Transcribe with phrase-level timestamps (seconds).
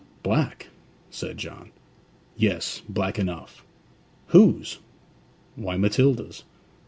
[0.23, 0.69] 'Black!'
[1.11, 1.69] said John.
[2.35, 3.63] 'Yes black enough.'
[4.29, 4.79] 'Whose?'
[5.55, 6.43] 'Why, Matilda's.'